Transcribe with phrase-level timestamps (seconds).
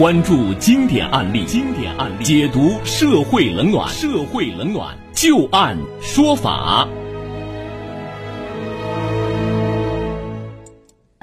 [0.00, 6.88] 关注经典案例，经典案例解读社会冷暖，社会冷暖就案说法。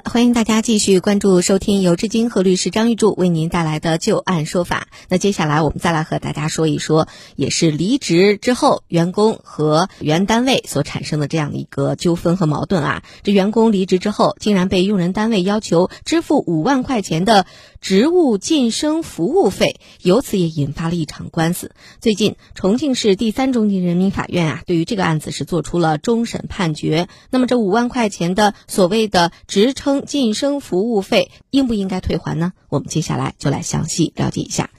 [0.04, 4.88] 欢迎大家继续关注收听由志金和律师张玉柱为您带来的旧案说法。
[5.10, 13.02] 那接下来我们再来和大家说一说，也是离职之后员工和原单位所产生的这样的一个纠纷和矛盾啊。
[13.22, 17.44] 这员工离职之后，竟然被用人单位要求支付五万块钱的
[17.80, 21.72] 职务晋升服务费，由此也引发了一场官司。
[22.00, 27.08] 最近，重庆市第三中级人民法院啊，对于这个案子是做出了终审判决。
[27.30, 29.98] 那么这五万块钱的所谓的职称。
[30.08, 32.52] 晋升服务费应不应该退还呢？
[32.68, 34.70] 我们接下来就来详细了解一下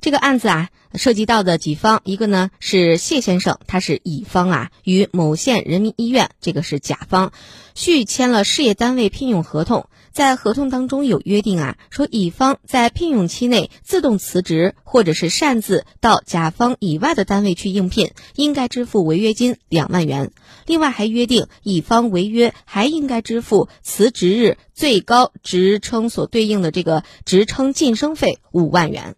[0.00, 7.32] 这个案子啊，涉及到的几方，一个呢是谢先生，他是乙方啊，与某县人民医院这个是甲方
[7.74, 20.32] 续签了事业单位聘用合同，在合同当中有约定啊，说乙方在聘用期内自动辞职或者是擅自到甲方以外的单位去应聘，应该支付违约金两万元。
[20.66, 29.14] 另外还约定，乙方违约还应该支付辞职日最高职称所对应的这个职称晋升费五万元。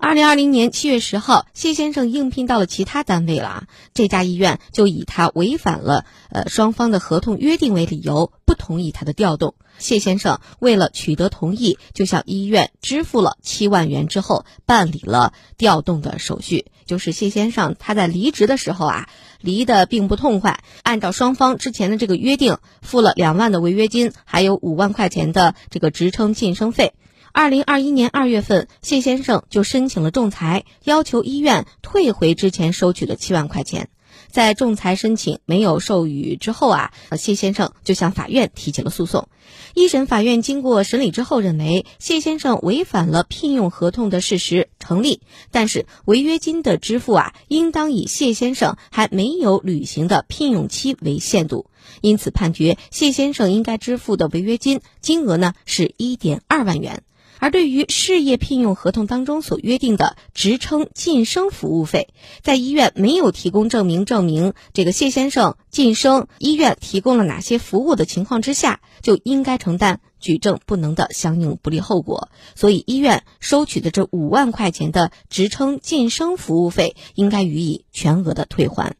[0.00, 9.56] 二零二零年七月十号，谢先生应聘到了其他单位了啊，这家医院就以他违反了呃双方的合同约定为理由，不同意他的调动。
[9.76, 16.66] 谢先生为了取得同意，就向医院支付了七万元，之后办理了调动的手续。
[16.86, 19.08] 就是谢先生他在离职的时候啊，
[19.40, 26.94] 离得并不痛快，按照双方之前的这个约定，付了两万的违约金，还有五万块钱的这个职称晋升费。
[27.32, 33.88] 二零二一年二月份，谢先生就申请了仲裁，要求医院退回之前收取的七万块钱。
[34.30, 39.28] 在仲裁申请没有授予之后啊，谢先生就向法院提起了诉讼。
[39.74, 51.66] 一审法院经过审理之后认为，谢先生违反了聘用合同的事实成立，但是违约金的支付啊，应当以谢先生还没有履行的聘用期为限度，
[52.02, 57.02] 因此判决谢先生应该支付的违约金金额呢是一点二万元。
[57.38, 62.08] 而对于事业聘用合同当中所约定的职称晋升服务费，
[62.42, 72.28] 在医院没有提供证明证明这个谢先生晋升医院提供了哪些服务的情况之下，就应该承担举证不能的相应不利后果。
[72.54, 78.96] 所以，医院收取的这五万块钱的职称晋升服务费，应该予以全额的退还。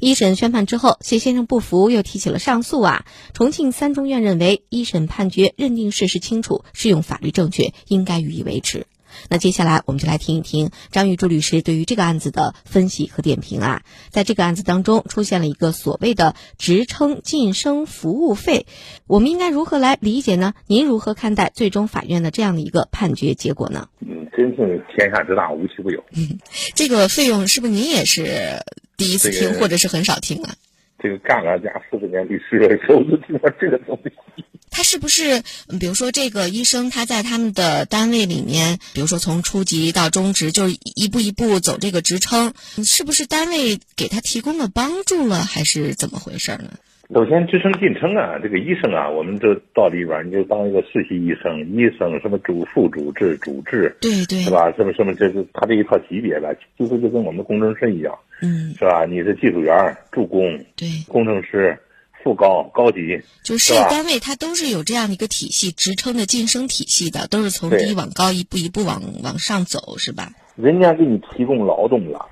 [0.00, 3.04] 一审宣判之后，谢先生不服，又提起了上诉啊。
[3.32, 8.86] 重庆三中院认为，一审判决认定事实清楚，适用法律正确，应该予以维持。
[9.28, 13.82] 那接下来我们就来听一听张玉柱律师对于这个案子的分析和点评啊。
[14.10, 18.66] 在这个案子当中，出现了一个所谓的职称晋升服务费，
[19.06, 20.54] 我们应该如何来理解呢？
[20.66, 23.88] 您如何看待最终法院的这样的一个判决结果呢？
[24.00, 26.02] 嗯，真是天下之大，无奇不有。
[26.16, 26.40] 嗯，
[26.74, 28.64] 这个费用是不是您也是？
[28.96, 30.54] 第一次听，或者是很少听啊。
[30.98, 34.10] 这个干了家四十年历史了，首次听到这个东西。
[34.70, 35.42] 他是不是，
[35.78, 46.72] 比如说这个医生，他在他们的单位里面，比如说从初级到中职，就是一步一步走这个职称，是不是单位给他提供了帮助了，还是怎么回事呢？
[47.12, 54.72] 首先，职称晋升啊，这个医生啊，我们这到里边你就当一个实习医生，医生什么主副主治主治，对对，是吧？
[54.72, 59.04] 什么什么，这是他这一套级别的，几乎就跟我们工程师一样，嗯，是吧？
[59.04, 61.78] 你是技术员、助攻，对，工程师、
[62.22, 70.30] 副高、高级，就事业单位它都是有这样的一个体系，职称的晋升体系的，都是从低往高一步一步往往上走，是吧？
[70.56, 72.26] 人家给你提供劳动了，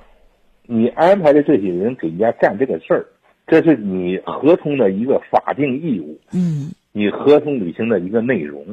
[0.67, 3.07] 你安排的这些人给人家干这个事儿。
[3.53, 8.65] 这是你合同的一个法定义务，嗯，你合同履行的一个内容，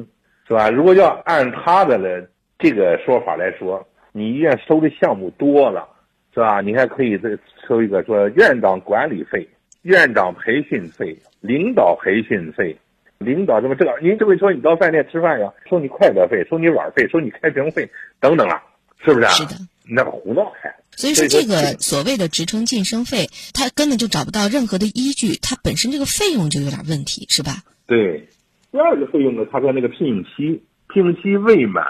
[0.48, 0.70] 是吧？
[0.70, 2.26] 如果要按他的来
[2.58, 5.86] 这个说法来说，你医院收的项目多了，
[6.32, 6.62] 是吧？
[6.62, 7.28] 你还可以再
[7.68, 9.46] 收一个说院长管理费、
[9.82, 12.74] 院长培训费、领导培训费、
[13.18, 17.86] 领导这么这个，您就会说你到饭店吃饭呀，收你快乐费、收你碗费、收你开瓶费
[18.18, 18.62] 等等啊，
[19.04, 19.26] 是不是？
[19.26, 19.50] 是的，
[19.90, 20.74] 那胡闹还。
[20.96, 27.62] 所以说，这个所谓的职称晋升费，他根本就找不到任何的依据，他本身这个费用就有点问题，是吧？
[27.86, 28.28] 对，
[28.70, 31.84] 第二个费用呢，他说那个聘用期，聘用期未满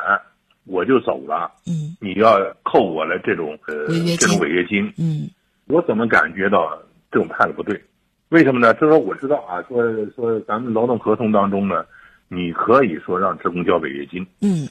[0.65, 5.29] 我就走了，嗯，你要扣我的这种呃这种违约金，嗯，
[5.67, 6.81] 我怎么感觉到
[7.11, 7.83] 这种判的不对？
[8.29, 8.73] 为什么呢？
[8.75, 9.83] 就是说我知道啊，说
[10.15, 11.85] 说咱们劳动合同当中呢，
[12.29, 14.69] 你可以说让职工交违约金，嗯，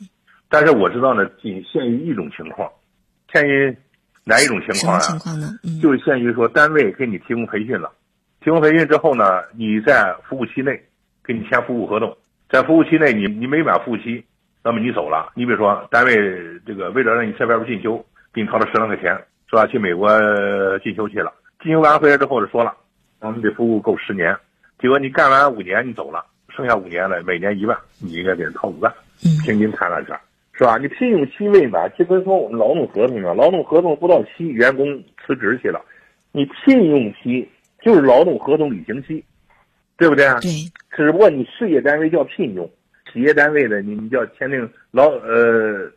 [0.48, 2.72] 但是我知道呢，仅限于一种情况，
[3.34, 3.78] 限于。
[4.26, 5.00] 哪一种情况啊？
[5.00, 5.48] 情况呢？
[5.64, 7.92] 嗯，就限于说单位给你提供培训了，
[8.42, 10.80] 提供培训之后呢，你在服务期内
[11.24, 12.16] 给你签服务合同，
[12.48, 14.24] 在服务期内你你没满服务期，
[14.64, 16.16] 那么你走了，你比如说单位
[16.64, 19.18] 这个为了让你在外边进修，给你掏了十万块钱，
[19.50, 19.66] 是吧？
[19.66, 20.08] 去美国
[20.84, 21.34] 进修去了，
[21.64, 22.72] 进修完回来之后就说了，
[23.22, 24.38] 我们得服务够十年，
[24.80, 26.24] 结果你干完五年你走了，
[26.56, 28.94] 剩下五年了，每年一万，你应该给人掏五万，
[29.44, 30.22] 平均摊到这儿，
[30.60, 30.78] 是吧？
[30.78, 34.86] 你聘用期未满，就跟说我们劳动合同一样，劳动合同不到期，员工
[35.26, 35.80] 辞职去了，
[36.34, 37.48] 你聘用期
[37.82, 39.24] 就是劳动合同履行期，
[39.98, 40.38] 对不对啊？
[40.42, 40.52] 对。
[40.92, 42.70] 只不过你事业单位叫聘用。
[43.14, 45.90] 企业单位的，你你就要签订劳呃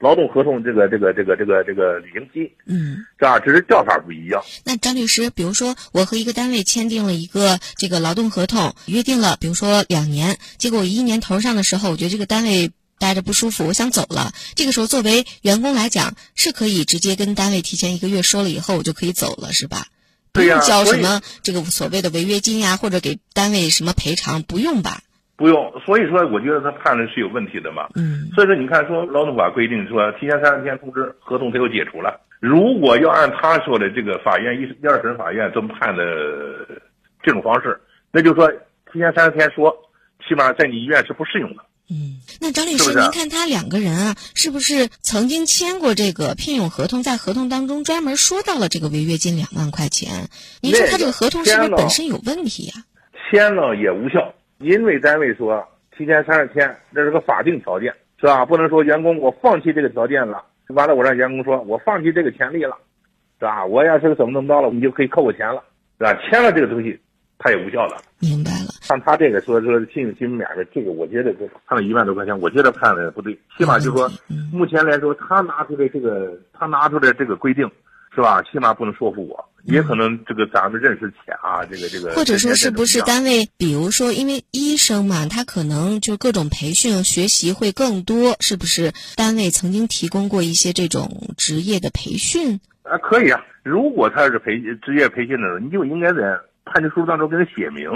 [0.00, 3.38] 劳动合同，这个这个这个这个这个履行期，嗯，是吧？
[3.38, 4.42] 只是叫法不一样。
[4.66, 14.32] 那张律师，比如说我和一个单位签订了一个这个劳动合同，约定了，比如说两年，结果我一年头上的时候，我觉得这个单位待着不舒服，我想走了。
[14.54, 19.86] 这个时候，作为员工来讲，是可以直接跟单位提前一个月说了以后，我就可以走了，是吧？
[20.32, 25.00] 不用交什么这个所谓的违约金呀，或者给单位什么赔偿，不用吧？
[25.36, 27.88] 不用，所以说我觉得他判的是有问题的嘛。
[27.94, 32.20] 嗯，所以说你看，说劳动法规定说提前三十天通知，合同他又解除了。
[32.40, 36.04] 如果要按他说的这个法院一一二审法院这么判的
[37.22, 37.80] 这种方式，
[38.12, 38.48] 那就说
[38.92, 39.74] 提前三十天说，
[40.28, 41.64] 起码在你医院是不适用的。
[41.90, 47.02] 嗯，那张律师，您看他两个人啊，是不是曾经签过这个聘用合同？
[47.02, 50.28] 在合同当中专门说到了这个违约金两万块钱。
[50.60, 52.84] 您说他这个合同是不是本身有问题呀？
[53.30, 54.34] 签了也无效。
[54.58, 55.64] 因为单位说
[55.96, 58.44] 提前三十天，这是个法定条件，是吧？
[58.44, 62.76] 不能说员工我放弃这个条件了，完了我让员工说我放弃这个权利了，
[63.38, 63.64] 是吧？
[63.64, 65.62] 我要是怎么怎么着了，你就可以扣我钱了，
[65.98, 66.12] 是吧？
[66.28, 66.98] 签了这个东西，
[67.38, 68.02] 他也无效了。
[68.18, 68.67] 明白了。
[68.88, 71.32] 像他这个说说信用金免的这个，我觉得
[71.66, 73.38] 判了一万多块钱，我觉得判的不对。
[73.56, 74.10] 起码就说
[74.52, 77.70] 目前来说，他拿出来这个，他拿出来这个规定。
[78.10, 78.42] 是吧？
[78.42, 82.10] 起码不能说服我，也可能这个咱们认识浅啊，这个这个。
[82.14, 83.48] 或者说是不是单位？
[83.56, 88.92] 比如说，因为医生嘛，他可能就各种培训学习会更多，是不是？
[89.14, 92.98] 单位曾经提供过一些这种职业的培训啊？
[92.98, 97.88] 可以啊，如果他是培职业培训的，你就应该在判决书当中给他写明，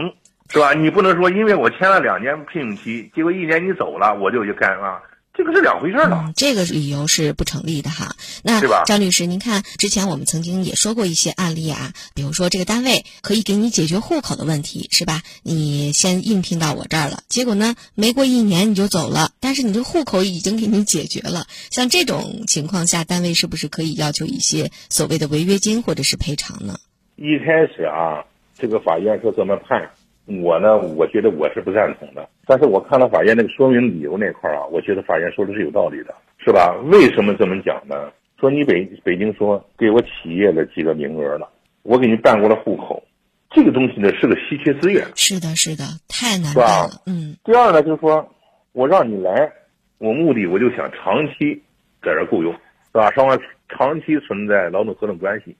[0.53, 0.75] 是吧？
[0.75, 5.01] 你不能说因为我签了两年聘用期，结果一年你走了，我就去干啊。
[5.33, 8.15] 这个是两回事儿了，这个理由是不成立的哈。
[8.45, 15.23] 那张律师，您看之前我们曾经也说过一些案例啊，比如说这个单位可以给你解决户口的问题，是吧？
[15.43, 21.47] 你先应聘到我这儿了，结果呢，没过一年你就走了，但是你这户口已经给你解决了。
[21.71, 26.77] 像这种情况下，单位是不是可以要求一些所谓的违约金或者是赔偿呢？
[27.17, 28.23] 一开始啊，
[28.59, 29.91] 这个法院是这么判。
[30.27, 32.29] 我呢，我觉得我是不赞同的。
[32.47, 36.75] 但是我看到法院那个说明理由那块儿啊，我觉得法院说的是有道理的，是吧？
[36.91, 38.11] 为什么这么讲呢？
[38.39, 41.49] 说你北北京说给我企业的几个名额了，
[41.83, 43.03] 我给你办过了户口，
[43.51, 45.05] 这个东西呢是个稀缺资源。
[45.15, 46.91] 是的，是的，太难办了。
[47.07, 47.37] 嗯。
[47.45, 48.29] 第二呢，就是说
[48.73, 49.53] 我让你来，
[49.99, 51.63] 我目的我就想长期
[52.03, 52.59] 在这雇佣，是
[52.93, 53.11] 吧？
[53.11, 55.57] 双方长期存在劳动合同关系。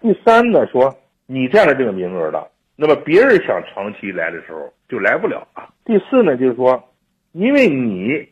[0.00, 2.48] 第三呢，说你占了这个名额了。
[2.76, 5.68] 那么别人想长期来的时候就来不了啊。
[5.84, 6.92] 第四呢，就是说，
[7.32, 8.28] 因为你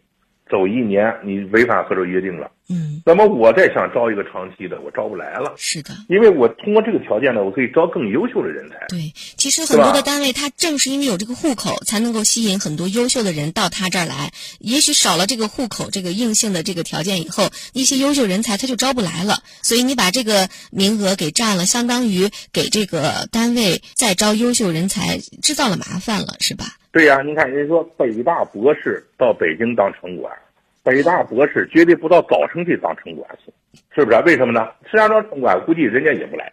[0.51, 2.51] 走一年，你违反合同约定了。
[2.71, 5.53] 嗯，那么我再想招一个长期的，我招不来了。
[5.59, 8.87] 是的，因为我通过这个条件呢，我可以招更优秀的人才。
[8.89, 14.33] 对，其实很多的单位，他正是因为有这个户口，才能够吸引很多优秀的人到他这儿来。
[14.61, 19.43] 也许少了这个户口这个硬性的这个条件以后，一些优秀人才他就招不来了。
[19.61, 26.65] 所以你把这个名额给占了，相当于给这个单位再招优秀人才制造了麻烦了，是吧？
[26.93, 30.33] 对呀，你看人家说北大博士到北京当城管。
[30.85, 33.51] 北大博士绝对不到早晨去当城管去，
[33.95, 34.21] 是不是？
[34.27, 34.69] 为什么呢？
[34.85, 36.53] 石家庄城管估计人家也不来，